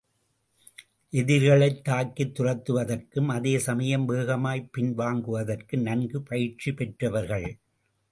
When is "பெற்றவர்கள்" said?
6.73-7.59